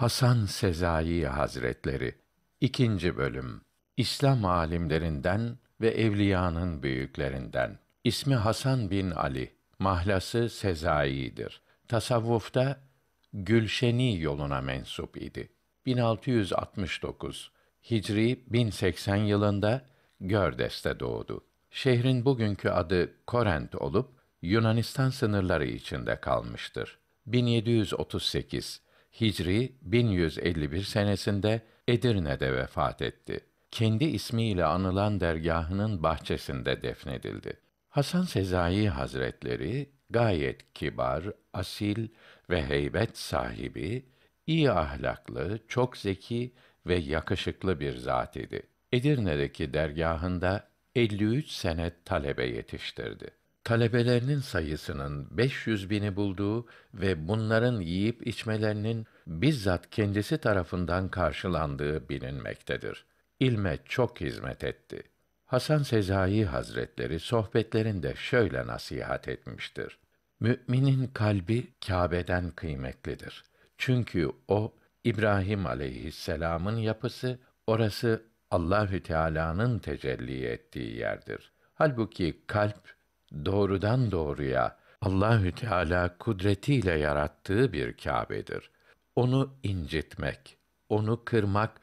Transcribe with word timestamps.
Hasan 0.00 0.46
Sezai 0.46 1.24
Hazretleri 1.24 2.14
2. 2.60 3.16
bölüm 3.16 3.60
İslam 3.96 4.44
alimlerinden 4.44 5.58
ve 5.80 5.88
evliyanın 5.88 6.82
büyüklerinden. 6.82 7.78
İsmi 8.04 8.34
Hasan 8.34 8.90
bin 8.90 9.10
Ali, 9.10 9.52
mahlası 9.78 10.48
Sezai'dir. 10.48 11.62
Tasavvufta 11.88 12.80
Gülşeni 13.32 14.20
yoluna 14.20 14.60
mensup 14.60 15.16
idi. 15.16 15.48
1669 15.86 17.52
Hicri 17.90 18.44
1080 18.46 19.16
yılında 19.16 19.86
Gördes'te 20.20 21.00
doğdu. 21.00 21.44
Şehrin 21.70 22.24
bugünkü 22.24 22.68
adı 22.68 23.24
Korent 23.26 23.74
olup 23.74 24.08
Yunanistan 24.42 25.10
sınırları 25.10 25.66
içinde 25.66 26.20
kalmıştır. 26.20 26.98
1738 27.26 28.80
Hicri 29.20 29.72
1151 29.82 30.82
senesinde 30.82 31.60
Edirne'de 31.88 32.56
vefat 32.56 33.02
etti. 33.02 33.40
Kendi 33.70 34.04
ismiyle 34.04 34.64
anılan 34.64 35.20
dergahının 35.20 36.02
bahçesinde 36.02 36.82
defnedildi. 36.82 37.52
Hasan 37.88 38.22
Sezai 38.22 38.88
Hazretleri 38.88 39.90
gayet 40.10 40.72
kibar, 40.74 41.24
asil 41.52 42.08
ve 42.50 42.66
heybet 42.66 43.18
sahibi, 43.18 44.06
iyi 44.46 44.70
ahlaklı, 44.70 45.58
çok 45.68 45.96
zeki 45.96 46.52
ve 46.86 46.94
yakışıklı 46.94 47.80
bir 47.80 47.96
zat 47.96 48.36
idi. 48.36 48.62
Edirne'deki 48.92 49.72
dergahında 49.72 50.68
53 50.94 51.48
sene 51.50 51.92
talebe 52.04 52.46
yetiştirdi 52.46 53.39
talebelerinin 53.64 54.38
sayısının 54.38 55.28
500 55.30 55.90
bini 55.90 56.16
bulduğu 56.16 56.66
ve 56.94 57.28
bunların 57.28 57.80
yiyip 57.80 58.26
içmelerinin 58.26 59.06
bizzat 59.26 59.90
kendisi 59.90 60.38
tarafından 60.38 61.08
karşılandığı 61.08 62.08
bilinmektedir. 62.08 63.04
İlme 63.40 63.78
çok 63.84 64.20
hizmet 64.20 64.64
etti. 64.64 65.02
Hasan 65.46 65.82
Sezai 65.82 66.44
Hazretleri 66.44 67.20
sohbetlerinde 67.20 68.14
şöyle 68.16 68.66
nasihat 68.66 69.28
etmiştir. 69.28 69.98
Müminin 70.40 71.06
kalbi 71.06 71.68
Kâbe'den 71.86 72.50
kıymetlidir. 72.50 73.44
Çünkü 73.78 74.30
o 74.48 74.74
İbrahim 75.04 75.66
aleyhisselam'ın 75.66 76.76
yapısı, 76.76 77.38
orası 77.66 78.22
Allahü 78.50 79.02
Teala'nın 79.02 79.78
tecelli 79.78 80.44
ettiği 80.44 80.96
yerdir. 80.96 81.52
Halbuki 81.74 82.42
kalp 82.46 82.99
doğrudan 83.44 84.10
doğruya 84.10 84.76
Allahü 85.00 85.52
Teala 85.52 86.18
kudretiyle 86.18 86.92
yarattığı 86.92 87.72
bir 87.72 87.92
Kâbe'dir. 87.92 88.70
Onu 89.16 89.54
incitmek, 89.62 90.56
onu 90.88 91.24
kırmak 91.24 91.80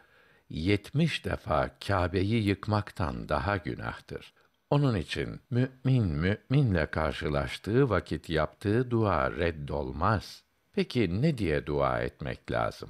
yetmiş 0.49 1.25
defa 1.25 1.69
Kâbe'yi 1.87 2.43
yıkmaktan 2.43 3.29
daha 3.29 3.57
günahtır. 3.57 4.33
Onun 4.69 4.95
için 4.95 5.41
mümin 5.49 6.03
müminle 6.05 6.85
karşılaştığı 6.85 7.89
vakit 7.89 8.29
yaptığı 8.29 8.91
dua 8.91 9.31
reddolmaz. 9.31 10.43
Peki 10.73 11.21
ne 11.21 11.37
diye 11.37 11.65
dua 11.65 12.02
etmek 12.02 12.52
lazım? 12.52 12.89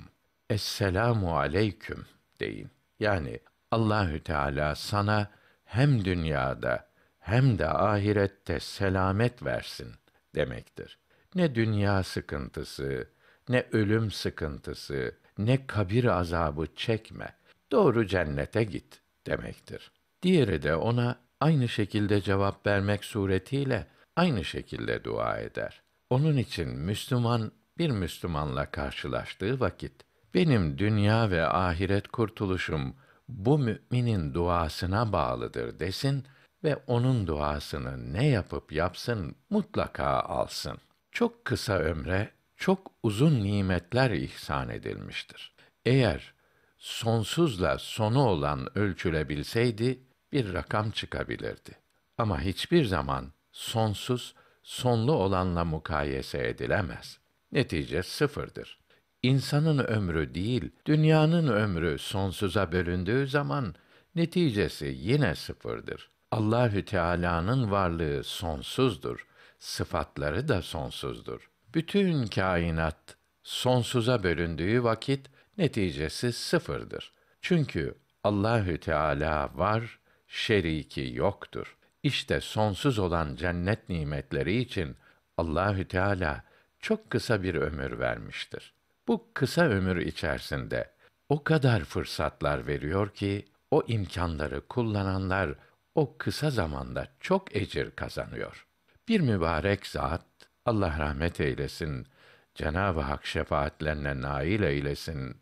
Esselamu 0.49 1.37
aleyküm 1.37 2.05
deyin. 2.39 2.69
Yani 2.99 3.39
Allahü 3.71 4.19
Teala 4.19 4.75
sana 4.75 5.31
hem 5.65 6.05
dünyada 6.05 6.87
hem 7.27 7.59
de 7.59 7.67
ahirette 7.67 8.59
selamet 8.59 9.43
versin 9.43 9.93
demektir. 10.35 10.99
Ne 11.35 11.55
dünya 11.55 12.03
sıkıntısı, 12.03 13.09
ne 13.49 13.65
ölüm 13.71 14.11
sıkıntısı, 14.11 15.15
ne 15.37 15.67
kabir 15.67 16.05
azabı 16.05 16.67
çekme. 16.75 17.33
Doğru 17.71 18.07
cennete 18.07 18.63
git 18.63 19.01
demektir. 19.27 19.91
Diğeri 20.23 20.63
de 20.63 20.75
ona 20.75 21.19
aynı 21.39 21.69
şekilde 21.69 22.21
cevap 22.21 22.67
vermek 22.67 23.05
suretiyle 23.05 23.87
aynı 24.15 24.43
şekilde 24.43 25.03
dua 25.03 25.37
eder. 25.37 25.81
Onun 26.09 26.37
için 26.37 26.69
Müslüman 26.69 27.51
bir 27.77 27.89
Müslümanla 27.89 28.71
karşılaştığı 28.71 29.59
vakit 29.59 29.93
benim 30.33 30.77
dünya 30.77 31.31
ve 31.31 31.45
ahiret 31.45 32.07
kurtuluşum 32.07 32.95
bu 33.27 33.59
müminin 33.59 34.33
duasına 34.33 35.13
bağlıdır 35.13 35.79
desin 35.79 36.25
ve 36.67 36.75
onun 36.87 37.27
duasını 37.27 38.13
ne 38.13 38.27
yapıp 38.27 38.71
yapsın 38.71 39.35
mutlaka 39.49 40.05
alsın. 40.05 40.77
Çok 41.11 41.45
kısa 41.45 41.73
ömre 41.73 42.31
çok 42.55 42.91
uzun 43.03 43.43
nimetler 43.43 44.11
ihsan 44.11 44.69
edilmiştir. 44.69 45.55
Eğer 45.85 46.33
sonsuzla 46.77 47.77
sonu 47.77 48.27
olan 48.27 48.77
ölçülebilseydi 48.77 49.99
bir 50.31 50.53
rakam 50.53 50.91
çıkabilirdi. 50.91 51.71
Ama 52.17 52.41
hiçbir 52.41 52.85
zaman 52.85 53.33
sonsuz 53.51 54.35
sonlu 54.63 55.11
olanla 55.11 55.65
mukayese 55.65 56.47
edilemez. 56.47 57.19
Netice 57.51 58.03
sıfırdır. 58.03 58.79
İnsanın 59.23 59.77
ömrü 59.77 60.33
değil, 60.33 60.71
dünyanın 60.85 61.47
ömrü 61.47 61.97
sonsuza 61.99 62.71
bölündüğü 62.71 63.27
zaman 63.27 63.75
neticesi 64.15 64.95
yine 64.99 65.35
sıfırdır. 65.35 66.16
Allahü 66.31 66.85
Teala'nın 66.85 67.71
varlığı 67.71 68.23
sonsuzdur. 68.23 69.27
Sıfatları 69.59 70.47
da 70.47 70.61
sonsuzdur. 70.61 71.49
Bütün 71.73 72.27
kainat 72.27 73.15
sonsuza 73.43 74.23
bölündüğü 74.23 74.83
vakit 74.83 75.29
neticesi 75.57 76.33
sıfırdır. 76.33 77.13
Çünkü 77.41 77.95
Allahü 78.23 78.79
Teala 78.79 79.49
var, 79.55 79.99
şeriki 80.27 81.11
yoktur. 81.13 81.77
İşte 82.03 82.41
sonsuz 82.41 82.99
olan 82.99 83.35
cennet 83.35 83.89
nimetleri 83.89 84.57
için 84.57 84.95
Allahü 85.37 85.87
Teala 85.87 86.43
çok 86.79 87.09
kısa 87.09 87.43
bir 87.43 87.55
ömür 87.55 87.99
vermiştir. 87.99 88.73
Bu 89.07 89.27
kısa 89.33 89.61
ömür 89.61 89.97
içerisinde 89.97 90.91
o 91.29 91.43
kadar 91.43 91.83
fırsatlar 91.83 92.67
veriyor 92.67 93.09
ki 93.09 93.45
o 93.71 93.83
imkanları 93.87 94.61
kullananlar 94.67 95.55
o 95.97 96.17
kısa 96.17 96.49
zamanda 96.49 97.07
çok 97.19 97.55
ecir 97.55 97.91
kazanıyor. 97.91 98.67
Bir 99.07 99.19
mübarek 99.19 99.87
zat, 99.87 100.25
Allah 100.65 100.99
rahmet 100.99 101.41
eylesin, 101.41 102.07
Cenab-ı 102.55 103.01
Hak 103.01 103.25
şefaatlerine 103.25 104.21
nail 104.21 104.61
eylesin, 104.61 105.37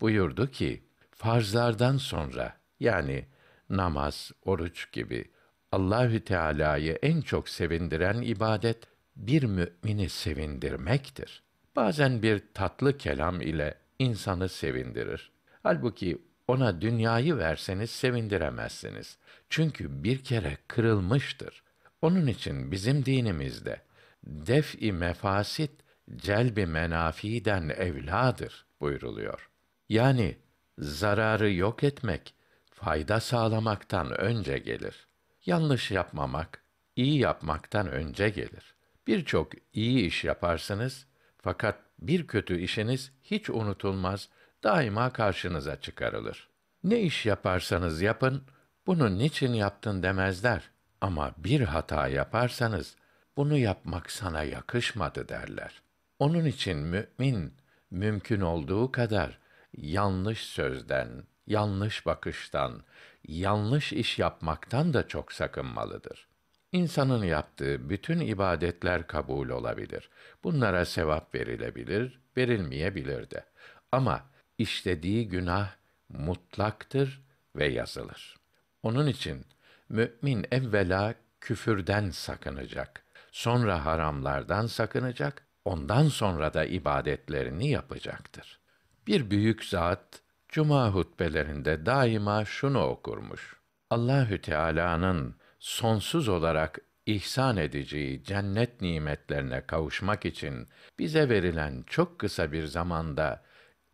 buyurdu 0.00 0.50
ki, 0.50 0.82
farzlardan 1.10 1.96
sonra, 1.96 2.56
yani 2.80 3.26
namaz, 3.70 4.32
oruç 4.44 4.92
gibi 4.92 5.24
Allahü 5.72 6.20
Teala'yı 6.20 6.98
en 7.02 7.20
çok 7.20 7.48
sevindiren 7.48 8.22
ibadet 8.22 8.78
bir 9.16 9.42
mümini 9.42 10.08
sevindirmektir. 10.08 11.42
Bazen 11.76 12.22
bir 12.22 12.42
tatlı 12.54 12.98
kelam 12.98 13.40
ile 13.40 13.74
insanı 13.98 14.48
sevindirir. 14.48 15.32
Halbuki 15.62 16.18
ona 16.48 16.80
dünyayı 16.80 17.36
verseniz 17.36 17.90
sevindiremezsiniz. 17.90 19.18
Çünkü 19.50 20.04
bir 20.04 20.24
kere 20.24 20.58
kırılmıştır. 20.68 21.62
Onun 22.02 22.26
için 22.26 22.72
bizim 22.72 23.04
dinimizde 23.04 23.82
def-i 24.24 24.92
mefasit 24.92 25.70
celbi 26.16 26.66
menafiden 26.66 27.68
evladır 27.68 28.66
buyruluyor. 28.80 29.50
Yani 29.88 30.36
zararı 30.78 31.52
yok 31.52 31.84
etmek 31.84 32.34
fayda 32.70 33.20
sağlamaktan 33.20 34.20
önce 34.20 34.58
gelir. 34.58 35.08
Yanlış 35.46 35.90
yapmamak 35.90 36.62
iyi 36.96 37.18
yapmaktan 37.18 37.88
önce 37.88 38.28
gelir. 38.28 38.74
Birçok 39.06 39.52
iyi 39.72 40.06
iş 40.06 40.24
yaparsınız 40.24 41.06
fakat 41.38 41.78
bir 41.98 42.26
kötü 42.26 42.60
işiniz 42.60 43.12
hiç 43.22 43.50
unutulmaz, 43.50 44.28
daima 44.62 45.12
karşınıza 45.12 45.80
çıkarılır. 45.80 46.48
Ne 46.84 47.00
iş 47.00 47.26
yaparsanız 47.26 48.02
yapın, 48.02 48.42
bunu 48.86 49.18
niçin 49.18 49.52
yaptın 49.52 50.02
demezler. 50.02 50.70
Ama 51.00 51.34
bir 51.38 51.60
hata 51.60 52.08
yaparsanız, 52.08 52.96
bunu 53.36 53.56
yapmak 53.56 54.10
sana 54.10 54.42
yakışmadı 54.42 55.28
derler. 55.28 55.82
Onun 56.18 56.44
için 56.44 56.78
mümin, 56.78 57.54
mümkün 57.90 58.40
olduğu 58.40 58.92
kadar 58.92 59.38
yanlış 59.76 60.46
sözden, 60.46 61.08
yanlış 61.46 62.06
bakıştan, 62.06 62.82
yanlış 63.28 63.92
iş 63.92 64.18
yapmaktan 64.18 64.94
da 64.94 65.08
çok 65.08 65.32
sakınmalıdır. 65.32 66.28
İnsanın 66.72 67.24
yaptığı 67.24 67.90
bütün 67.90 68.20
ibadetler 68.20 69.06
kabul 69.06 69.48
olabilir. 69.48 70.10
Bunlara 70.44 70.84
sevap 70.84 71.34
verilebilir, 71.34 72.20
verilmeyebilir 72.36 73.30
de. 73.30 73.44
Ama 73.92 74.22
işlediği 74.58 75.28
günah 75.28 75.70
mutlaktır 76.08 77.22
ve 77.56 77.66
yazılır. 77.66 78.36
Onun 78.82 79.06
için 79.06 79.46
mümin 79.88 80.46
evvela 80.50 81.14
küfürden 81.40 82.10
sakınacak, 82.10 83.02
sonra 83.32 83.84
haramlardan 83.84 84.66
sakınacak, 84.66 85.46
ondan 85.64 86.08
sonra 86.08 86.54
da 86.54 86.64
ibadetlerini 86.64 87.70
yapacaktır. 87.70 88.60
Bir 89.06 89.30
büyük 89.30 89.64
zat 89.64 90.22
cuma 90.48 90.90
hutbelerinde 90.90 91.86
daima 91.86 92.44
şunu 92.44 92.80
okurmuş. 92.84 93.56
Allahü 93.90 94.40
Teala'nın 94.40 95.34
sonsuz 95.58 96.28
olarak 96.28 96.78
ihsan 97.06 97.56
edeceği 97.56 98.24
cennet 98.24 98.80
nimetlerine 98.80 99.66
kavuşmak 99.66 100.24
için 100.24 100.68
bize 100.98 101.28
verilen 101.28 101.84
çok 101.86 102.18
kısa 102.18 102.52
bir 102.52 102.64
zamanda 102.64 103.42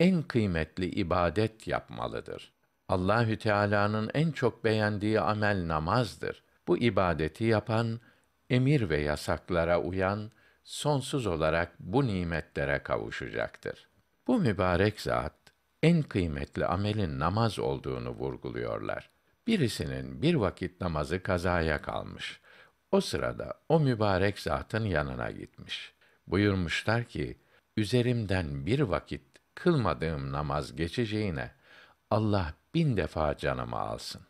en 0.01 0.23
kıymetli 0.23 0.87
ibadet 0.87 1.67
yapmalıdır. 1.67 2.53
Allahü 2.89 3.39
Teala'nın 3.39 4.11
en 4.15 4.33
çok 4.33 4.65
beğendiği 4.65 5.21
amel 5.21 5.69
namazdır. 5.69 6.43
Bu 6.69 6.79
ibadeti 6.79 7.45
yapan, 7.45 8.01
emir 8.51 8.91
ve 8.91 9.01
yasaklara 9.01 9.81
uyan, 9.81 10.31
sonsuz 10.65 11.27
olarak 11.27 11.73
bu 11.81 12.07
nimetlere 12.07 12.79
kavuşacaktır. 12.79 13.89
Bu 14.27 14.39
mübarek 14.39 15.01
zat 15.01 15.35
en 15.83 16.03
kıymetli 16.03 16.67
amelin 16.67 17.19
namaz 17.19 17.59
olduğunu 17.59 18.11
vurguluyorlar. 18.11 19.11
Birisinin 19.47 20.23
bir 20.23 20.35
vakit 20.35 20.81
namazı 20.81 21.23
kazaya 21.23 21.83
kalmış. 21.83 22.41
O 22.93 23.01
sırada 23.01 23.55
o 23.69 23.81
mübarek 23.81 24.39
zatın 24.39 24.85
yanına 24.85 25.31
gitmiş. 25.31 25.95
Buyurmuşlar 26.27 27.05
ki, 27.05 27.39
üzerimden 27.77 28.67
bir 28.67 28.81
vakit 28.81 29.23
kılmadığım 29.55 30.33
namaz 30.33 30.77
geçeceğine, 30.77 31.51
Allah 32.11 32.55
bin 32.75 32.97
defa 32.97 33.37
canımı 33.37 33.77
alsın. 33.77 34.23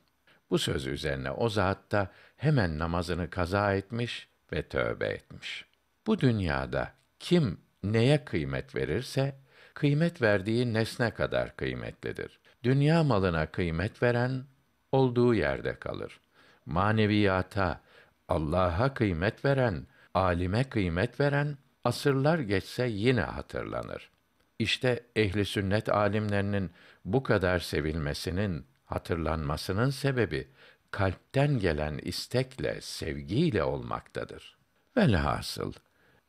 Bu 0.51 0.59
söz 0.59 0.87
üzerine 0.87 1.31
o 1.31 1.49
zat 1.49 1.93
da 1.93 2.11
hemen 2.37 2.79
namazını 2.79 3.31
kaza 3.31 3.75
etmiş 3.75 4.29
ve 4.53 4.63
tövbe 4.63 5.07
etmiş. 5.07 5.65
Bu 6.07 6.21
dünyada 6.21 6.93
kim 7.19 7.61
neye 7.83 8.25
kıymet 8.25 8.75
verirse, 8.75 9.37
kıymet 9.75 10.23
verdiği 10.23 10.75
nesne 10.75 11.11
kadar 11.11 11.57
kıymetlidir. 11.57 12.39
Dünya 12.63 13.05
malına 13.05 13.47
kıymet 13.47 14.03
veren, 14.03 14.45
olduğu 14.93 15.35
yerde 15.35 15.79
kalır. 15.79 16.21
Maneviyata, 16.67 17.81
Allah'a 18.29 18.95
kıymet 18.95 19.45
veren, 19.45 19.87
alime 20.15 20.65
kıymet 20.65 21.21
veren, 21.21 21.57
asırlar 21.85 22.39
geçse 22.39 22.87
yine 22.87 23.21
hatırlanır. 23.21 24.11
İşte 24.59 25.07
ehli 25.17 25.45
sünnet 25.45 25.89
alimlerinin 25.89 26.71
bu 27.05 27.23
kadar 27.23 27.59
sevilmesinin, 27.59 28.67
hatırlanmasının 28.85 29.91
sebebi 29.91 30.49
kalpten 30.91 31.59
gelen 31.59 31.99
istekle, 31.99 32.81
sevgiyle 32.81 33.65
olmaktadır. 33.65 34.59
Velhasıl 34.97 35.73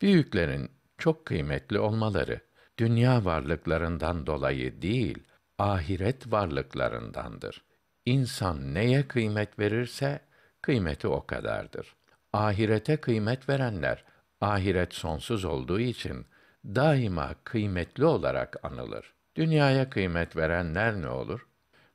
büyüklerin 0.02 0.70
çok 0.98 1.26
kıymetli 1.26 1.78
olmaları 1.78 2.40
dünya 2.78 3.24
varlıklarından 3.24 4.26
dolayı 4.26 4.82
değil, 4.82 5.18
ahiret 5.58 6.32
varlıklarındandır. 6.32 7.64
İnsan 8.06 8.74
neye 8.74 9.08
kıymet 9.08 9.58
verirse 9.58 10.20
kıymeti 10.62 11.08
o 11.08 11.26
kadardır. 11.26 11.96
Ahirete 12.32 12.96
kıymet 12.96 13.48
verenler 13.48 14.04
ahiret 14.40 14.94
sonsuz 14.94 15.44
olduğu 15.44 15.80
için 15.80 16.26
daima 16.74 17.34
kıymetli 17.44 18.04
olarak 18.04 18.56
anılır. 18.62 19.14
Dünyaya 19.36 19.90
kıymet 19.90 20.36
verenler 20.36 21.02
ne 21.02 21.08
olur? 21.08 21.46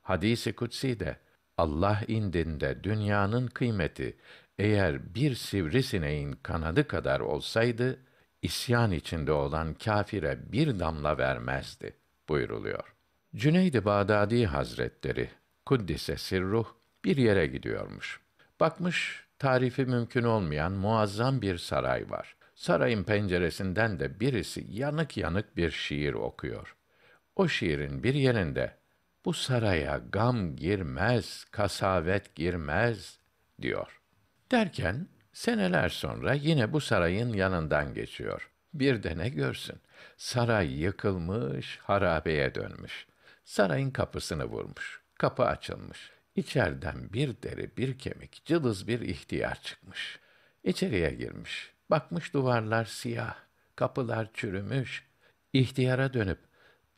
Hadisi 0.02 0.52
kutsi 0.52 1.00
de 1.00 1.16
Allah 1.58 2.00
indinde 2.08 2.84
dünyanın 2.84 3.46
kıymeti 3.46 4.16
eğer 4.58 5.14
bir 5.14 5.34
sivrisineğin 5.34 6.32
kanadı 6.32 6.88
kadar 6.88 7.20
olsaydı 7.20 7.98
isyan 8.42 8.92
içinde 8.92 9.32
olan 9.32 9.74
kâfire 9.74 10.38
bir 10.52 10.78
damla 10.78 11.18
vermezdi 11.18 11.96
buyruluyor. 12.28 12.94
Cüneyd-i 13.36 13.84
Bağdadi 13.84 14.46
Hazretleri 14.46 15.30
kuddise 15.66 16.16
sirruh 16.16 16.66
bir 17.04 17.16
yere 17.16 17.46
gidiyormuş. 17.46 18.20
Bakmış 18.60 19.24
tarifi 19.38 19.84
mümkün 19.84 20.24
olmayan 20.24 20.72
muazzam 20.72 21.42
bir 21.42 21.58
saray 21.58 22.10
var. 22.10 22.36
Sarayın 22.62 23.04
penceresinden 23.04 24.00
de 24.00 24.20
birisi 24.20 24.66
yanık 24.68 25.16
yanık 25.16 25.56
bir 25.56 25.70
şiir 25.70 26.14
okuyor. 26.14 26.76
O 27.36 27.48
şiirin 27.48 28.02
bir 28.02 28.14
yerinde 28.14 28.76
bu 29.24 29.32
saraya 29.32 30.00
gam 30.12 30.56
girmez, 30.56 31.44
kasavet 31.50 32.34
girmez 32.34 33.18
diyor. 33.62 34.00
Derken 34.50 35.06
seneler 35.32 35.88
sonra 35.88 36.32
yine 36.34 36.72
bu 36.72 36.80
sarayın 36.80 37.32
yanından 37.32 37.94
geçiyor. 37.94 38.50
Bir 38.74 39.02
de 39.02 39.18
ne 39.18 39.28
görsün? 39.28 39.80
Saray 40.16 40.80
yıkılmış, 40.80 41.78
harabeye 41.82 42.54
dönmüş. 42.54 43.06
Sarayın 43.44 43.90
kapısını 43.90 44.44
vurmuş. 44.44 45.00
Kapı 45.18 45.44
açılmış. 45.44 46.10
İçeriden 46.36 47.12
bir 47.12 47.42
deri, 47.42 47.76
bir 47.76 47.98
kemik, 47.98 48.44
cılız 48.44 48.88
bir 48.88 49.00
ihtiyar 49.00 49.62
çıkmış. 49.62 50.18
İçeriye 50.64 51.10
girmiş. 51.10 51.72
Bakmış 51.92 52.34
duvarlar 52.34 52.84
siyah, 52.84 53.34
kapılar 53.76 54.28
çürümüş. 54.34 55.06
İhtiyara 55.52 56.12
dönüp, 56.12 56.38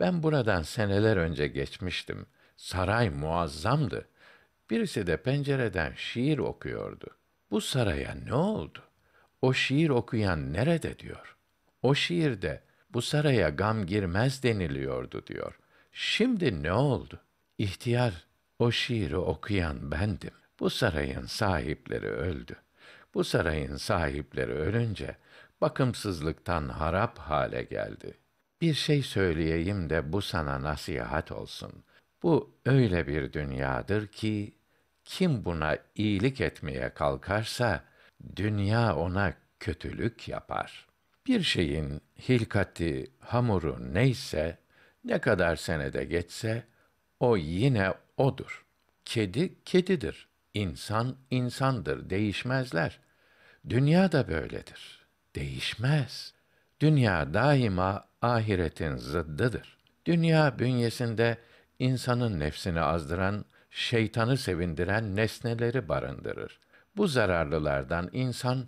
ben 0.01 0.23
buradan 0.23 0.63
seneler 0.63 1.17
önce 1.17 1.47
geçmiştim. 1.49 2.27
Saray 2.57 3.11
muazzamdı. 3.11 4.09
Birisi 4.71 5.07
de 5.07 5.17
pencereden 5.17 5.93
şiir 5.97 6.39
okuyordu. 6.39 7.07
Bu 7.51 7.61
saraya 7.61 8.15
ne 8.15 8.35
oldu? 8.35 8.83
O 9.43 9.53
şiir 9.53 9.89
okuyan 9.89 10.53
nerede 10.53 10.99
diyor. 10.99 11.37
O 11.83 11.95
şiirde 11.95 12.63
bu 12.91 13.03
saraya 13.03 13.49
gam 13.49 13.87
girmez 13.87 14.43
deniliyordu 14.43 15.27
diyor. 15.27 15.59
Şimdi 15.93 16.63
ne 16.63 16.73
oldu? 16.73 17.21
İhtiyar 17.59 18.27
o 18.59 18.71
şiiri 18.71 19.17
okuyan 19.17 19.91
bendim. 19.91 20.35
Bu 20.61 20.71
sarayın 20.71 21.27
sahipleri 21.27 22.09
öldü. 22.09 22.57
Bu 23.15 23.25
sarayın 23.25 23.77
sahipleri 23.77 24.53
ölünce 24.53 25.17
bakımsızlıktan 25.61 26.69
harap 26.69 27.19
hale 27.19 27.63
geldi. 27.63 28.19
Bir 28.61 28.75
şey 28.75 29.03
söyleyeyim 29.03 29.91
de 29.91 30.13
bu 30.13 30.23
sana 30.23 30.63
nasihat 30.63 31.33
olsun. 31.33 31.85
Bu 32.23 32.55
öyle 32.67 33.07
bir 33.07 33.33
dünyadır 33.33 34.07
ki 34.07 34.55
kim 35.05 35.45
buna 35.45 35.79
iyilik 35.95 36.41
etmeye 36.41 36.95
kalkarsa 36.95 37.85
dünya 38.37 38.97
ona 38.97 39.35
kötülük 39.61 40.29
yapar. 40.29 40.87
Bir 41.27 41.43
şeyin 41.43 42.01
hilkati, 42.29 43.11
hamuru 43.21 43.95
neyse 43.95 44.59
ne 45.05 45.19
kadar 45.19 45.57
senede 45.57 46.05
geçse 46.05 46.65
o 47.21 47.37
yine 47.37 47.95
odur. 48.17 48.65
Kedi 49.05 49.65
kedidir. 49.65 50.29
İnsan 50.55 51.17
insandır. 51.31 52.11
Değişmezler. 52.11 53.04
Dünya 53.69 54.13
da 54.13 54.29
böyledir. 54.29 55.07
Değişmez. 55.37 56.35
Dünya 56.81 57.35
daima 57.35 58.09
ahiretin 58.23 58.97
zıddıdır. 58.97 59.79
Dünya 60.07 60.59
bünyesinde 60.59 61.39
insanın 61.79 62.41
nefsini 62.41 62.81
azdıran, 62.81 63.45
şeytanı 63.71 64.37
sevindiren 64.37 65.17
nesneleri 65.17 65.89
barındırır. 65.89 66.61
Bu 66.97 67.07
zararlılardan 67.07 68.11
insan 68.13 68.67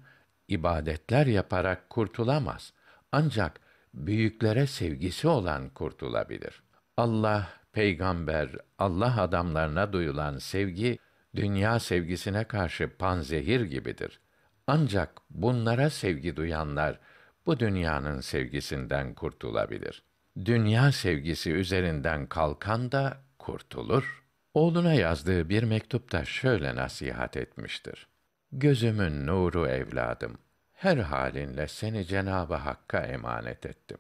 ibadetler 0.48 1.26
yaparak 1.26 1.90
kurtulamaz. 1.90 2.72
Ancak 3.12 3.60
büyüklere 3.94 4.66
sevgisi 4.66 5.28
olan 5.28 5.68
kurtulabilir. 5.68 6.62
Allah, 6.96 7.48
peygamber, 7.72 8.50
Allah 8.78 9.22
adamlarına 9.22 9.92
duyulan 9.92 10.38
sevgi 10.38 10.98
dünya 11.36 11.80
sevgisine 11.80 12.44
karşı 12.44 12.96
panzehir 12.96 13.60
gibidir. 13.60 14.20
Ancak 14.66 15.20
bunlara 15.30 15.90
sevgi 15.90 16.36
duyanlar 16.36 16.98
bu 17.46 17.60
dünyanın 17.60 18.20
sevgisinden 18.20 19.14
kurtulabilir. 19.14 20.02
Dünya 20.44 20.92
sevgisi 20.92 21.52
üzerinden 21.52 22.26
kalkan 22.26 22.92
da 22.92 23.22
kurtulur. 23.38 24.22
Oğluna 24.54 24.94
yazdığı 24.94 25.48
bir 25.48 25.62
mektupta 25.62 26.24
şöyle 26.24 26.76
nasihat 26.76 27.36
etmiştir. 27.36 28.06
Gözümün 28.52 29.26
nuru 29.26 29.66
evladım, 29.68 30.38
her 30.72 30.96
halinle 30.96 31.68
seni 31.68 32.06
Cenabı 32.06 32.54
Hakk'a 32.54 32.98
emanet 32.98 33.66
ettim. 33.66 33.98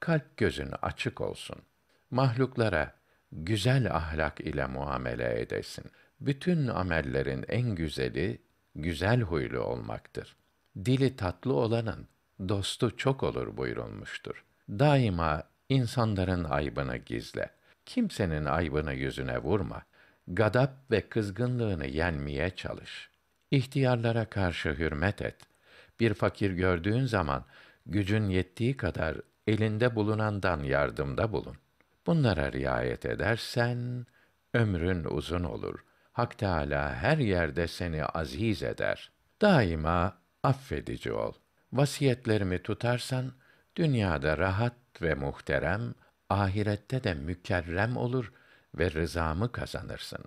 Kalp 0.00 0.36
gözün 0.36 0.70
açık 0.82 1.20
olsun. 1.20 1.56
Mahluklara 2.10 2.94
güzel 3.32 3.94
ahlak 3.96 4.40
ile 4.40 4.66
muamele 4.66 5.40
edesin. 5.40 5.84
Bütün 6.20 6.66
amellerin 6.66 7.44
en 7.48 7.74
güzeli 7.74 8.42
güzel 8.74 9.20
huylu 9.20 9.60
olmaktır. 9.60 10.36
Dili 10.84 11.16
tatlı 11.16 11.54
olanın 11.54 12.08
dostu 12.48 12.96
çok 12.96 13.22
olur 13.22 13.56
buyurulmuştur. 13.56 14.44
Daima 14.68 15.42
insanların 15.68 16.44
aybını 16.44 16.96
gizle. 16.96 17.50
Kimsenin 17.86 18.44
aybını 18.44 18.94
yüzüne 18.94 19.38
vurma. 19.38 19.82
Gadap 20.28 20.90
ve 20.90 21.08
kızgınlığını 21.08 21.86
yenmeye 21.86 22.50
çalış. 22.50 23.10
İhtiyarlara 23.50 24.24
karşı 24.24 24.68
hürmet 24.70 25.22
et. 25.22 25.36
Bir 26.00 26.14
fakir 26.14 26.50
gördüğün 26.50 27.04
zaman 27.04 27.44
gücün 27.86 28.28
yettiği 28.28 28.76
kadar 28.76 29.16
elinde 29.46 29.94
bulunandan 29.94 30.62
yardımda 30.62 31.32
bulun. 31.32 31.56
Bunlara 32.06 32.52
riayet 32.52 33.06
edersen 33.06 34.06
ömrün 34.54 35.04
uzun 35.04 35.44
olur. 35.44 35.84
Hak 36.18 36.38
Teâlâ 36.38 36.94
her 36.94 37.18
yerde 37.18 37.68
seni 37.68 38.04
aziz 38.04 38.62
eder. 38.62 39.10
Daima 39.40 40.18
affedici 40.42 41.12
ol. 41.12 41.32
Vasiyetlerimi 41.72 42.62
tutarsan 42.62 43.32
dünyada 43.76 44.38
rahat 44.38 44.74
ve 45.02 45.14
muhterem, 45.14 45.94
ahirette 46.30 47.04
de 47.04 47.14
mükerrem 47.14 47.96
olur 47.96 48.32
ve 48.74 48.90
rızamı 48.90 49.52
kazanırsın. 49.52 50.24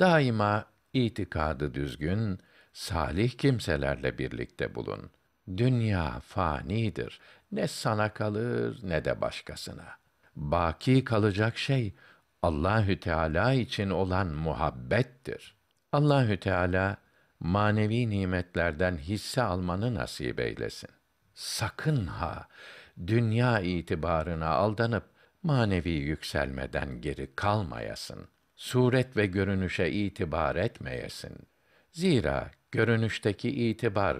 Daima 0.00 0.66
itikadı 0.92 1.74
düzgün, 1.74 2.38
salih 2.72 3.30
kimselerle 3.30 4.18
birlikte 4.18 4.74
bulun. 4.74 5.10
Dünya 5.56 6.20
fanidir. 6.20 7.20
Ne 7.52 7.68
sana 7.68 8.12
kalır 8.12 8.78
ne 8.82 9.04
de 9.04 9.20
başkasına. 9.20 9.86
Baki 10.36 11.04
kalacak 11.04 11.58
şey 11.58 11.94
Allahü 12.44 13.00
Teala 13.00 13.52
için 13.52 13.90
olan 13.90 14.26
muhabbettir. 14.26 15.56
Allahü 15.92 16.36
Teala 16.36 16.96
manevi 17.40 18.10
nimetlerden 18.10 18.96
hisse 18.96 19.42
almanı 19.42 19.94
nasip 19.94 20.40
eylesin. 20.40 20.90
Sakın 21.34 22.06
ha 22.06 22.48
dünya 23.06 23.60
itibarına 23.60 24.48
aldanıp 24.48 25.04
manevi 25.42 25.90
yükselmeden 25.90 27.00
geri 27.00 27.34
kalmayasın. 27.36 28.28
Suret 28.56 29.16
ve 29.16 29.26
görünüşe 29.26 29.90
itibar 29.90 30.56
etmeyesin. 30.56 31.36
Zira 31.92 32.50
görünüşteki 32.72 33.68
itibar 33.70 34.16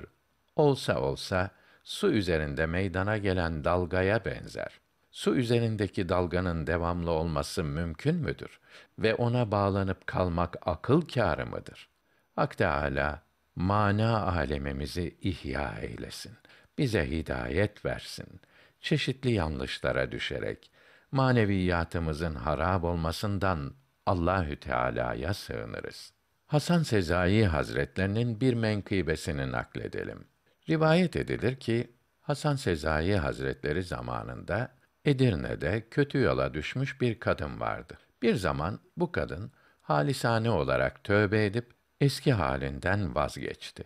olsa 0.57 1.01
olsa 1.01 1.51
su 1.83 2.13
üzerinde 2.13 2.67
meydana 2.67 3.19
gelen 3.19 3.65
dalgaya 3.65 4.25
benzer. 4.25 4.84
Su 5.15 5.37
üzerindeki 5.37 6.09
dalganın 6.09 6.67
devamlı 6.67 7.11
olması 7.11 7.65
mümkün 7.65 8.15
müdür 8.15 8.61
ve 8.99 9.15
ona 9.15 9.51
bağlanıp 9.51 10.07
kalmak 10.07 10.57
akıl 10.63 11.01
kârı 11.01 11.47
mıdır? 11.47 11.89
Hak 12.37 12.59
Teâlâ 12.59 13.23
mana 13.57 14.27
alemimizi 14.27 15.17
ihya 15.21 15.75
eylesin. 15.83 16.33
Bize 16.79 17.11
hidayet 17.11 17.85
versin. 17.85 18.41
Çeşitli 18.81 19.33
yanlışlara 19.33 20.13
düşerek 20.13 20.71
maneviyatımızın 21.13 22.35
harab 22.35 22.83
olmasından 22.83 23.75
Allahü 24.07 24.57
Teala'ya 24.57 25.35
sığınırız. 25.35 26.13
Hasan 26.47 26.83
Sezai 26.83 27.45
Hazretlerinin 27.45 28.41
bir 28.41 28.55
menkıbesini 28.55 29.53
nakledelim. 29.53 30.25
Rivayet 30.69 31.17
edilir 31.17 31.57
ki 31.57 31.91
Hasan 32.21 32.57
Sezai 32.57 33.17
Hazretleri 33.17 33.83
zamanında 33.83 34.84
Edirne'de 35.05 35.89
kötü 35.91 36.19
yola 36.19 36.55
düşmüş 36.55 37.01
bir 37.01 37.21
kadın 37.21 37.61
vardı. 37.61 37.99
Bir 38.23 38.35
zaman 38.35 38.81
bu 38.97 39.13
kadın 39.13 39.53
halisane 39.83 40.51
olarak 40.51 41.05
tövbe 41.05 41.47
edip 41.47 41.75
eski 42.01 42.33
halinden 42.33 43.15
vazgeçti. 43.15 43.85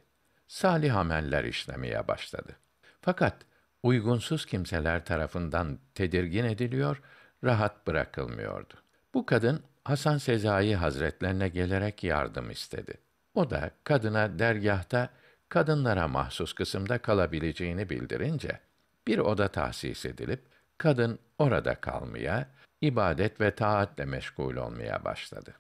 Salih 0.49 0.97
ameller 0.97 1.45
işlemeye 1.45 2.09
başladı. 2.09 2.57
Fakat 3.01 3.37
uygunsuz 3.83 4.47
kimseler 4.47 5.05
tarafından 5.05 5.79
tedirgin 5.95 6.45
ediliyor, 6.45 7.03
rahat 7.45 7.87
bırakılmıyordu. 7.87 8.75
Bu 9.15 9.27
kadın 9.27 9.63
Hasan 9.85 10.19
Sezai 10.19 10.75
Hazretlerine 10.75 11.49
gelerek 11.49 12.05
yardım 12.05 12.51
istedi. 12.51 12.95
O 13.35 13.51
da 13.51 13.71
kadına 13.85 14.39
dergahta 14.39 15.09
kadınlara 15.49 16.09
mahsus 16.09 16.53
kısımda 16.53 16.99
kalabileceğini 16.99 17.91
bildirince 17.91 18.61
bir 19.07 19.19
oda 19.19 19.49
tahsis 19.49 20.07
edilip 20.07 20.43
kadın 20.79 21.19
orada 21.39 21.75
kalmaya, 21.75 22.49
ibadet 22.81 23.41
ve 23.41 23.55
taatle 23.55 24.05
meşgul 24.05 24.57
olmaya 24.57 25.05
başladı. 25.05 25.55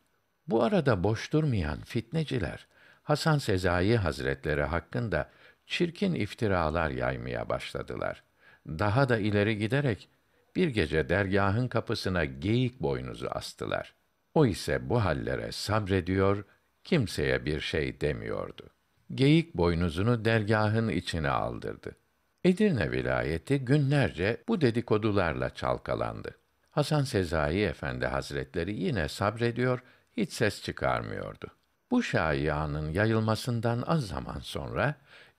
Bu 0.47 0.63
arada 0.63 1.05
boş 1.05 1.33
durmayan 1.33 1.81
fitneciler 1.81 2.67
Hasan 3.03 3.39
Sezai 3.39 3.97
Hazretleri 3.97 4.63
hakkında 4.63 5.31
çirkin 5.67 6.15
iftiralar 6.15 6.91
yaymaya 6.91 7.49
başladılar. 7.49 8.23
Daha 8.67 9.09
da 9.09 9.19
ileri 9.19 9.59
giderek 9.59 10.09
bir 10.57 10.69
gece 10.69 11.09
dergahın 11.09 11.69
kapısına 11.69 12.25
geyik 12.25 12.81
boynuzu 12.81 13.29
astılar. 13.31 13.95
O 14.35 14.47
ise 14.47 14.89
bu 14.89 15.05
hallere 15.05 15.53
sabrediyor, 15.53 16.45
kimseye 16.85 17.45
bir 17.45 17.61
şey 17.61 18.01
demiyordu. 18.01 18.67
Geyik 19.15 19.55
boynuzunu 19.55 20.25
dergahın 20.25 20.89
içine 20.89 21.29
aldırdı. 21.31 21.97
Edirne 22.45 22.93
vilayeti 22.93 23.59
günlerce 23.59 24.43
bu 24.49 24.61
dedikodularla 24.61 25.55
çalkalandı. 25.55 26.39
Hasan 26.71 27.03
Sezai 27.03 27.61
Efendi 27.61 28.07
Hazretleri 28.07 28.75
yine 28.75 29.09
sabrediyor, 29.09 29.83
hiç 30.17 30.33
ses 30.33 30.63
çıkarmıyordu. 30.63 31.47
Bu 31.91 32.03
şaianın 32.03 32.93
yayılmasından 32.93 33.83
az 33.87 34.07
zaman 34.07 34.39
sonra 34.39 34.95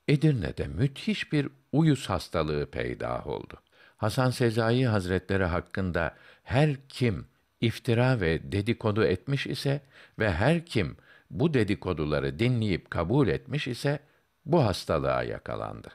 Edirne'de 0.07 0.67
müthiş 0.67 1.31
bir 1.31 1.49
uyuz 1.71 2.09
hastalığı 2.09 2.71
peydah 2.71 3.27
oldu. 3.27 3.61
Hasan 3.97 4.29
Sezai 4.29 4.85
Hazretleri 4.85 5.45
hakkında 5.45 6.15
her 6.43 6.87
kim 6.89 7.27
iftira 7.61 8.21
ve 8.21 8.51
dedikodu 8.51 9.03
etmiş 9.03 9.47
ise 9.47 9.81
ve 10.19 10.31
her 10.31 10.65
kim 10.65 10.97
bu 11.29 11.53
dedikoduları 11.53 12.39
dinleyip 12.39 12.91
kabul 12.91 13.27
etmiş 13.27 13.67
ise 13.67 13.99
bu 14.45 14.65
hastalığa 14.65 15.23
yakalandı. 15.23 15.89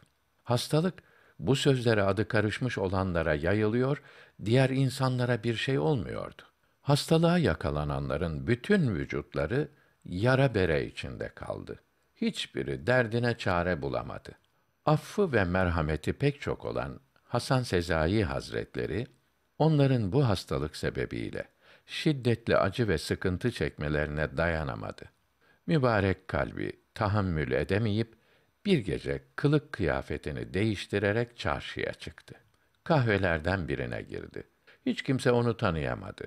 Hastalık 0.45 0.95
bu 1.39 1.57
sözlere 1.57 2.03
adı 2.03 2.29
karışmış 2.29 2.79
olanlara 2.79 3.35
yayılıyor, 3.35 4.03
diğer 4.45 4.71
insanlara 4.71 5.43
bir 5.43 5.55
şey 5.55 5.79
olmuyordu. 5.79 6.43
Hastalığa 6.81 7.39
yakalananların 7.39 8.47
bütün 8.47 8.95
vücutları 8.95 9.69
yara 10.05 10.55
bere 10.55 10.87
içinde 10.87 11.29
kaldı. 11.29 11.81
Hiçbiri 12.17 12.87
derdine 12.87 13.39
çare 13.39 13.83
bulamadı. 13.83 14.33
Affı 14.87 15.33
ve 15.33 15.45
merhameti 15.45 16.13
pek 16.13 16.41
çok 16.41 16.65
olan 16.65 17.01
Hasan 17.25 17.63
Sezai 17.63 18.25
Hazretleri 18.25 19.07
onların 19.59 20.13
bu 20.13 20.29
hastalık 20.29 20.77
sebebiyle 20.77 21.45
şiddetli 21.87 22.57
acı 22.57 22.89
ve 22.89 22.99
sıkıntı 22.99 23.51
çekmelerine 23.51 24.37
dayanamadı. 24.37 25.05
Mübarek 25.67 26.29
kalbi 26.29 26.73
tahammül 26.95 27.53
edemeyip 27.53 28.15
bir 28.67 28.79
gece 28.79 29.23
kılık 29.37 29.73
kıyafetini 29.73 30.55
değiştirerek 30.55 31.39
çarşıya 31.39 31.93
çıktı. 31.93 32.35
Kahvelerden 32.85 33.69
birine 33.69 34.03
girdi. 34.03 34.43
Hiç 34.87 35.03
kimse 35.03 35.33
onu 35.33 35.57
tanıyamadı. 35.57 36.25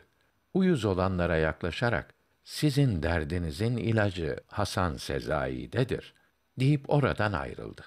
Uyuz 0.53 0.86
olanlara 0.86 1.38
yaklaşarak 1.38 2.13
sizin 2.44 3.03
derdinizin 3.03 3.77
ilacı 3.77 4.38
Hasan 4.48 4.98
Sezai'dedir 4.98 6.13
deyip 6.60 6.89
oradan 6.89 7.34
ayrıldı. 7.34 7.82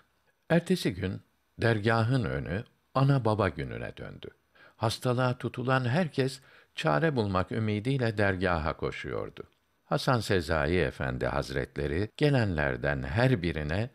Ertesi 0.51 0.95
gün 0.95 1.21
dergahın 1.59 2.25
önü 2.25 2.65
ana 2.95 3.25
baba 3.25 3.49
gününe 3.49 3.97
döndü. 3.97 4.29
Hastalığa 4.77 5.39
tutulan 5.39 5.85
herkes 5.85 6.41
çare 6.75 7.17
bulmak 7.17 7.53
ümidiyle 7.53 8.19
dergaha 8.19 8.77
koşuyordu. 8.77 9.45
Hasan 9.85 10.21
Sezai 10.21 10.77
Efendi 10.77 11.27
Hazretleri 11.27 12.09
gelenlerden 12.17 13.03
her 13.03 13.43
birine 13.43 13.91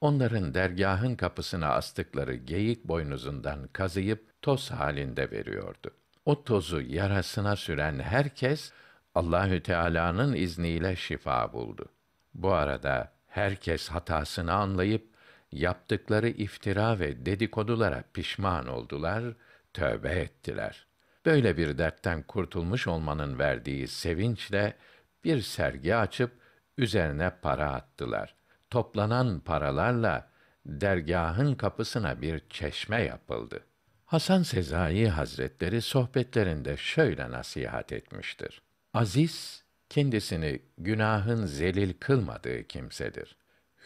onların 0.00 0.54
dergahın 0.54 1.14
kapısına 1.16 1.68
astıkları 1.68 2.34
geyik 2.34 2.84
boynuzundan 2.84 3.68
kazıyıp 3.72 4.42
toz 4.42 4.70
halinde 4.70 5.30
veriyordu. 5.30 5.90
O 6.24 6.44
tozu 6.44 6.80
yarasına 6.80 7.56
süren 7.56 7.98
herkes 7.98 8.72
Allahü 9.14 9.62
Teala'nın 9.62 10.34
izniyle 10.34 10.96
şifa 10.96 11.52
buldu. 11.52 11.88
Bu 12.34 12.52
arada 12.52 13.12
herkes 13.26 13.88
hatasını 13.88 14.52
anlayıp 14.52 15.10
yaptıkları 15.52 16.28
iftira 16.28 16.98
ve 16.98 17.26
dedikodulara 17.26 18.04
pişman 18.14 18.66
oldular, 18.66 19.24
tövbe 19.72 20.08
ettiler. 20.08 20.86
Böyle 21.26 21.56
bir 21.56 21.78
dertten 21.78 22.22
kurtulmuş 22.22 22.86
olmanın 22.86 23.38
verdiği 23.38 23.88
sevinçle 23.88 24.76
bir 25.24 25.40
sergi 25.40 25.96
açıp 25.96 26.32
üzerine 26.78 27.32
para 27.42 27.72
attılar. 27.72 28.39
Toplanan 28.70 29.40
paralarla 29.40 30.30
dergahın 30.66 31.54
kapısına 31.54 32.22
bir 32.22 32.42
çeşme 32.50 33.02
yapıldı. 33.02 33.60
Hasan 34.06 34.42
Sezai 34.42 35.08
Hazretleri 35.08 35.82
sohbetlerinde 35.82 36.76
şöyle 36.76 37.30
nasihat 37.30 37.92
etmiştir. 37.92 38.62
Aziz 38.94 39.64
kendisini 39.88 40.62
günahın 40.78 41.46
zelil 41.46 41.92
kılmadığı 42.00 42.64
kimsedir. 42.64 43.36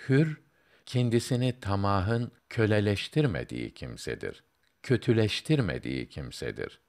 Hür 0.09 0.41
kendisini 0.87 1.61
tamahın 1.61 2.33
köleleştirmediği 2.49 3.75
kimsedir. 3.75 4.45
Kötüleştirmediği 4.83 6.09
kimsedir. 6.09 6.81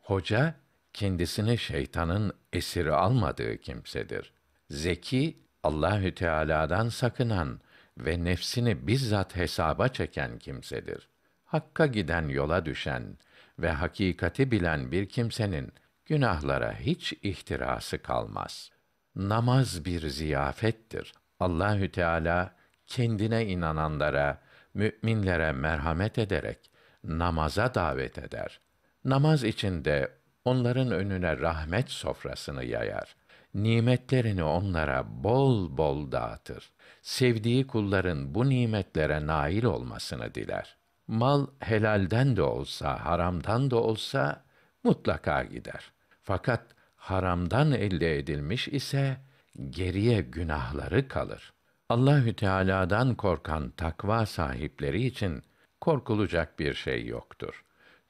Hoca 0.00 0.54
kendisini 0.92 1.58
şeytanın 1.58 2.32
esiri 2.52 2.92
almadığı 2.92 3.58
kimsedir. 3.58 4.32
Zeki 4.70 5.43
Allahü 5.64 6.14
Teala'dan 6.14 6.88
sakınan 6.88 7.60
ve 7.98 8.24
nefsini 8.24 8.86
bizzat 8.86 9.36
hesaba 9.36 9.88
çeken 9.88 10.38
kimsedir. 10.38 11.08
Hakka 11.44 11.86
giden 11.86 12.28
yola 12.28 12.64
düşen 12.66 13.18
ve 13.58 13.70
hakikati 13.70 14.50
bilen 14.50 14.92
bir 14.92 15.08
kimsenin 15.08 15.72
günahlara 16.06 16.72
hiç 16.72 17.12
ihtirası 17.22 18.02
kalmaz. 18.02 18.70
Namaz 19.16 19.84
bir 19.84 20.08
ziyafettir. 20.08 21.12
Allahü 21.40 21.92
Teala 21.92 22.54
kendine 22.86 23.46
inananlara, 23.46 24.40
müminlere 24.74 25.52
merhamet 25.52 26.18
ederek 26.18 26.70
namaza 27.04 27.74
davet 27.74 28.18
eder. 28.18 28.60
Namaz 29.04 29.44
içinde 29.44 30.12
onların 30.44 30.90
önüne 30.90 31.38
rahmet 31.38 31.90
sofrasını 31.90 32.64
yayar. 32.64 33.16
Nimetlerini 33.54 34.42
onlara 34.42 35.04
bol 35.24 35.76
bol 35.76 36.12
dağıtır. 36.12 36.72
Sevdiği 37.02 37.66
kulların 37.66 38.34
bu 38.34 38.48
nimetlere 38.48 39.26
nail 39.26 39.64
olmasını 39.64 40.34
diler. 40.34 40.76
Mal 41.06 41.46
helalden 41.60 42.36
de 42.36 42.42
olsa, 42.42 43.04
haramdan 43.04 43.70
da 43.70 43.76
olsa 43.76 44.44
mutlaka 44.84 45.44
gider. 45.44 45.92
Fakat 46.22 46.62
haramdan 46.96 47.72
elde 47.72 48.18
edilmiş 48.18 48.68
ise 48.68 49.16
geriye 49.70 50.20
günahları 50.20 51.08
kalır. 51.08 51.52
Allahü 51.88 52.36
Teala'dan 52.36 53.14
korkan 53.14 53.70
takva 53.70 54.26
sahipleri 54.26 55.06
için 55.06 55.42
korkulacak 55.80 56.58
bir 56.58 56.74
şey 56.74 57.06
yoktur. 57.06 57.64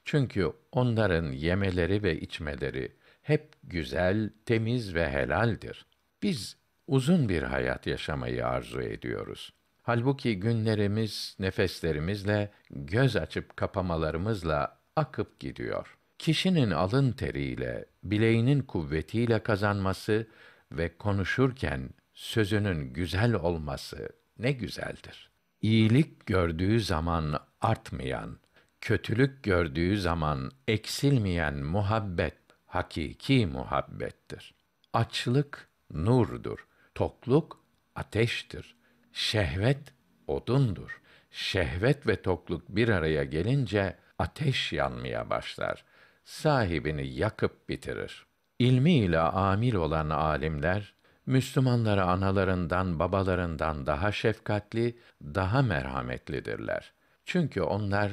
Çünkü 0.05 0.51
onların 0.71 1.31
yemeleri 1.31 2.03
ve 2.03 2.19
içmeleri 2.19 2.94
hep 3.25 3.55
güzel, 3.63 4.29
temiz 4.45 4.95
ve 4.95 5.09
helaldir. 5.09 5.85
Biz 6.23 6.57
uzun 6.87 7.29
bir 7.29 7.43
hayat 7.43 7.87
yaşamayı 7.87 8.47
arzu 8.47 8.81
ediyoruz. 8.81 9.53
Halbuki 9.81 10.39
günlerimiz 10.39 11.35
nefeslerimizle, 11.39 12.51
göz 12.69 13.15
açıp 13.15 13.57
kapamalarımızla 13.57 14.79
akıp 14.95 15.39
gidiyor. 15.39 15.97
Kişinin 16.19 16.71
alın 16.71 17.11
teriyle, 17.11 17.85
bileğinin 18.03 18.61
kuvvetiyle 18.61 19.43
kazanması 19.43 20.27
ve 20.71 20.97
konuşurken 20.97 21.89
sözünün 22.13 22.93
güzel 22.93 23.33
olması 23.33 24.09
ne 24.39 24.51
güzeldir. 24.51 25.29
İyilik 25.61 26.25
gördüğü 26.25 26.79
zaman 26.79 27.39
artmayan, 27.61 28.37
kötülük 28.81 29.43
gördüğü 29.43 29.97
zaman 29.97 30.51
eksilmeyen 30.67 31.63
muhabbet 31.63 32.44
hakiki 32.75 33.45
muhabbettir. 33.45 34.53
Açlık 34.93 35.69
nurdur, 35.93 36.67
tokluk 36.95 37.63
ateştir. 37.95 38.75
Şehvet 39.13 39.93
odundur. 40.27 41.01
Şehvet 41.31 42.07
ve 42.07 42.21
tokluk 42.21 42.69
bir 42.69 42.89
araya 42.89 43.23
gelince 43.23 43.95
ateş 44.19 44.73
yanmaya 44.73 45.29
başlar. 45.29 45.85
Sahibini 46.25 47.07
yakıp 47.07 47.69
bitirir. 47.69 48.25
İlmi 48.59 48.93
ile 48.93 49.19
amil 49.19 49.73
olan 49.73 50.09
alimler 50.09 50.93
Müslümanlara 51.25 52.05
analarından, 52.05 52.99
babalarından 52.99 53.85
daha 53.85 54.11
şefkatli, 54.11 54.99
daha 55.23 55.61
merhametlidirler. 55.61 56.93
Çünkü 57.25 57.61
onlar 57.61 58.11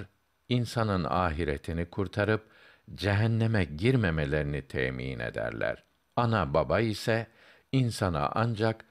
insanın 0.49 1.05
ahiretini 1.05 1.85
kurtarıp 1.91 2.53
cehenneme 2.95 3.65
girmemelerini 3.65 4.63
temin 4.63 5.19
ederler. 5.19 5.85
Ana 6.17 6.55
baba 6.55 6.81
ise 6.81 7.27
insana 7.73 8.31
ancak 8.35 8.85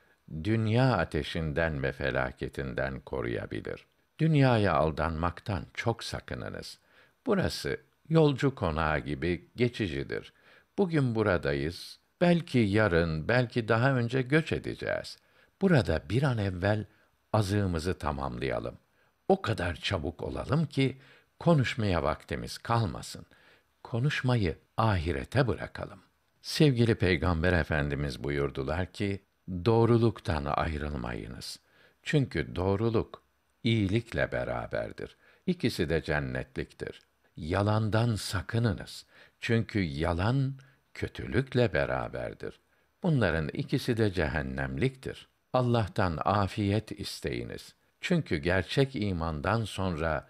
dünya 0.44 0.98
ateşinden 0.98 1.84
ve 1.84 1.92
felaketinden 1.92 3.00
koruyabilir. 3.00 3.86
Dünyaya 4.20 4.74
aldanmaktan 4.74 5.66
çok 5.74 6.04
sakınınız. 6.04 6.80
Burası 7.26 7.78
yolcu 8.10 8.56
konağı 8.56 9.00
gibi 9.00 9.50
geçicidir. 9.56 10.34
Bugün 10.78 11.16
buradayız, 11.16 12.00
belki 12.22 12.60
yarın, 12.60 13.28
belki 13.28 13.68
daha 13.68 13.94
önce 13.94 14.22
göç 14.22 14.52
edeceğiz. 14.52 15.18
Burada 15.62 16.02
bir 16.10 16.24
an 16.24 16.38
evvel 16.38 16.86
azığımızı 17.34 17.98
tamamlayalım. 17.98 18.78
O 19.28 19.42
kadar 19.42 19.76
çabuk 19.76 20.24
olalım 20.24 20.66
ki 20.66 20.98
konuşmaya 21.40 22.04
vaktimiz 22.04 22.58
kalmasın. 22.58 23.26
Konuşmayı 23.92 24.58
ahirete 24.78 25.48
bırakalım. 25.48 26.00
Sevgili 26.42 26.96
Peygamber 26.96 27.54
Efendimiz 27.54 28.24
buyurdular 28.24 28.92
ki, 28.92 29.22
doğruluktan 29.66 30.46
ayrılmayınız. 30.46 31.60
Çünkü 32.04 32.56
doğruluk 32.56 33.24
iyilikle 33.64 34.32
beraberdir. 34.32 35.16
İkisi 35.46 35.90
de 35.90 36.04
cennetliktir. 36.04 37.02
Yalandan 37.38 38.16
sakınınız. 38.16 39.06
Çünkü 39.40 39.80
yalan 39.80 40.54
kötülükle 40.94 41.74
beraberdir. 41.74 42.60
Bunların 43.04 43.48
ikisi 43.48 43.98
de 43.98 44.14
cehennemliktir. 44.14 45.28
Allah'tan 45.54 46.20
afiyet 46.26 46.92
isteyiniz. 47.00 47.74
Çünkü 48.02 48.38
gerçek 48.38 48.96
imandan 48.96 49.66
sonra 49.66 50.28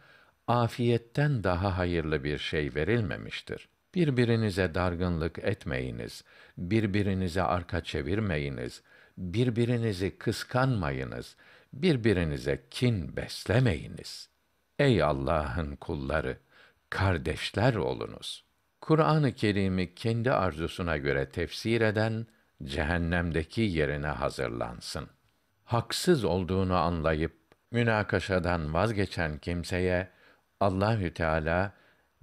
afiyetten 0.52 1.44
daha 1.44 1.78
hayırlı 1.78 2.24
bir 2.24 2.38
şey 2.38 2.76
verilmemiştir. 2.76 3.70
Birbirinize 3.96 4.76
dargınlık 4.76 5.40
etmeyiniz, 5.40 6.24
birbirinize 6.58 7.42
arka 7.42 7.84
çevirmeyiniz, 7.84 8.84
birbirinizi 9.18 10.18
kıskanmayınız, 10.18 11.36
birbirinize 11.74 12.64
kin 12.72 13.16
beslemeyiniz. 13.16 14.30
Ey 14.80 15.04
Allah'ın 15.04 15.76
kulları, 15.76 16.38
kardeşler 16.90 17.76
olunuz. 17.76 18.46
Kur'an-ı 18.82 19.32
Kerim'i 19.34 19.96
kendi 19.96 20.32
arzusuna 20.32 20.98
göre 20.98 21.30
tefsir 21.30 21.82
eden 21.82 22.28
cehennemdeki 22.64 23.62
yerine 23.62 24.08
hazırlansın. 24.08 25.10
Haksız 25.66 26.24
olduğunu 26.24 26.76
anlayıp 26.76 27.38
münakaşadan 27.72 28.74
vazgeçen 28.74 29.38
kimseye 29.38 30.08
Allahü 30.62 31.13
Teala 31.13 31.74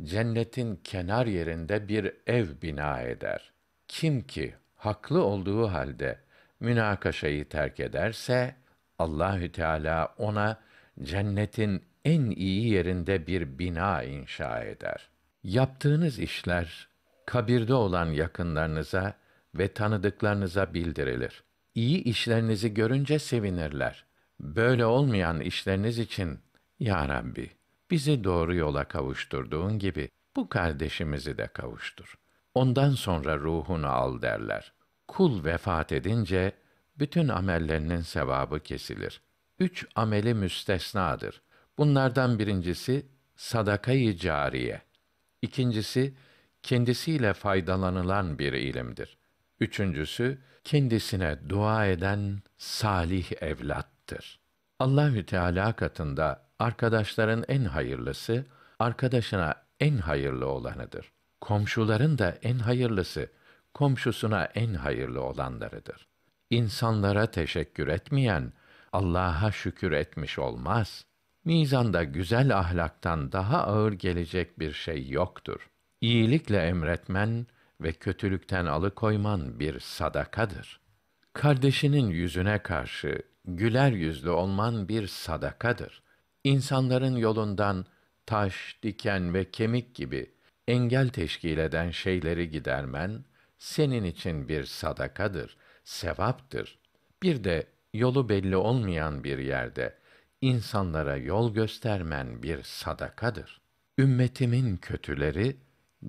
cennetin 0.02 0.76
kenar 0.76 1.26
yerinde 1.26 1.88
bir 1.88 2.12
ev 2.26 2.46
bina 2.62 3.00
eder. 3.00 3.52
Kim 3.88 4.26
ki 4.26 4.54
haklı 4.76 5.22
olduğu 5.22 5.68
halde 5.68 6.18
münakaşayı 6.60 7.48
terk 7.48 7.80
ederse 7.80 8.54
Allahü 8.98 9.52
Teala 9.52 10.14
ona 10.18 10.60
cennetin 11.02 11.84
en 12.04 12.30
iyi 12.30 12.72
yerinde 12.72 13.26
bir 13.26 13.58
bina 13.58 14.02
inşa 14.02 14.60
eder. 14.60 15.08
Yaptığınız 15.42 16.18
işler 16.18 16.88
kabirde 17.26 17.74
olan 17.74 18.06
yakınlarınıza 18.06 19.14
ve 19.54 19.72
tanıdıklarınıza 19.72 20.74
bildirilir. 20.74 21.42
İyi 21.74 22.04
işlerinizi 22.04 22.74
görünce 22.74 23.18
sevinirler. 23.18 24.04
Böyle 24.40 24.86
olmayan 24.86 25.40
işleriniz 25.40 25.98
için 25.98 26.38
ya 26.80 27.08
Rabbi 27.08 27.57
bizi 27.90 28.24
doğru 28.24 28.54
yola 28.54 28.84
kavuşturduğun 28.84 29.78
gibi 29.78 30.10
bu 30.36 30.48
kardeşimizi 30.48 31.38
de 31.38 31.46
kavuştur. 31.46 32.14
Ondan 32.54 32.90
sonra 32.90 33.38
ruhunu 33.38 33.88
al 33.88 34.22
derler. 34.22 34.72
Kul 35.08 35.44
vefat 35.44 35.92
edince 35.92 36.52
bütün 36.98 37.28
amellerinin 37.28 38.00
sevabı 38.00 38.60
kesilir. 38.60 39.20
Üç 39.58 39.86
ameli 39.94 40.34
müstesnadır. 40.34 41.42
Bunlardan 41.78 42.38
birincisi 42.38 43.06
sadakayı 43.36 44.16
cariye. 44.16 44.82
İkincisi 45.42 46.14
kendisiyle 46.62 47.32
faydalanılan 47.32 48.38
bir 48.38 48.52
ilimdir. 48.52 49.18
Üçüncüsü 49.60 50.38
kendisine 50.64 51.38
dua 51.48 51.86
eden 51.86 52.42
salih 52.56 53.42
evlattır. 53.42 54.40
Allahü 54.78 55.26
Teala 55.26 55.72
katında 55.72 56.47
arkadaşların 56.58 57.44
en 57.48 57.64
hayırlısı 57.64 58.44
arkadaşına 58.78 59.54
en 59.80 59.98
hayırlı 59.98 60.46
olanıdır. 60.46 61.12
Komşuların 61.40 62.18
da 62.18 62.38
en 62.42 62.58
hayırlısı 62.58 63.28
komşusuna 63.74 64.44
en 64.44 64.74
hayırlı 64.74 65.22
olanlarıdır. 65.22 66.08
İnsanlara 66.50 67.26
teşekkür 67.26 67.88
etmeyen 67.88 68.52
Allah'a 68.92 69.52
şükür 69.52 69.92
etmiş 69.92 70.38
olmaz. 70.38 71.04
Mizanda 71.44 72.04
güzel 72.04 72.58
ahlaktan 72.58 73.32
daha 73.32 73.64
ağır 73.64 73.92
gelecek 73.92 74.58
bir 74.58 74.72
şey 74.72 75.08
yoktur. 75.08 75.70
İyilikle 76.00 76.58
emretmen 76.58 77.46
ve 77.80 77.92
kötülükten 77.92 78.66
alıkoyman 78.66 79.60
bir 79.60 79.80
sadakadır. 79.80 80.80
Kardeşinin 81.32 82.06
yüzüne 82.06 82.58
karşı 82.58 83.22
güler 83.44 83.92
yüzlü 83.92 84.30
olman 84.30 84.88
bir 84.88 85.06
sadakadır. 85.06 86.02
İnsanların 86.44 87.16
yolundan 87.16 87.86
taş, 88.26 88.78
diken 88.82 89.34
ve 89.34 89.50
kemik 89.50 89.94
gibi 89.94 90.32
engel 90.68 91.08
teşkil 91.08 91.58
eden 91.58 91.90
şeyleri 91.90 92.50
gidermen 92.50 93.24
senin 93.58 94.04
için 94.04 94.48
bir 94.48 94.64
sadakadır, 94.64 95.56
sevaptır. 95.84 96.78
Bir 97.22 97.44
de 97.44 97.66
yolu 97.94 98.28
belli 98.28 98.56
olmayan 98.56 99.24
bir 99.24 99.38
yerde 99.38 99.98
insanlara 100.40 101.16
yol 101.16 101.54
göstermen 101.54 102.42
bir 102.42 102.62
sadakadır. 102.62 103.60
Ümmetimin 103.98 104.76
kötüleri 104.76 105.56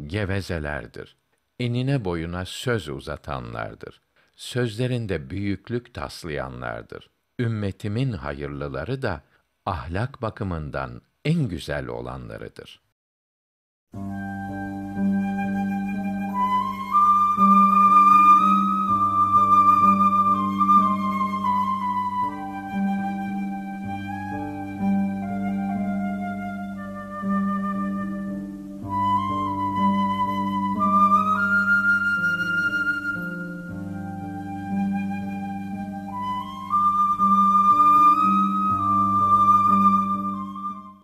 gevezelerdir. 0.08 1.15
enine 1.60 2.06
boyuna 2.06 2.46
söz 2.46 2.89
uzatanlardır. 2.89 4.02
Sözlerinde 4.36 5.30
büyüklük 5.30 5.94
taslayanlardır. 5.94 7.10
Ümmetimin 7.39 8.12
hayırlıları 8.13 9.02
da 9.02 9.24
ahlak 9.70 10.22
bakımından 10.22 11.02
en 11.26 11.48
güzel 11.48 11.88
olanlarıdır. 11.88 12.82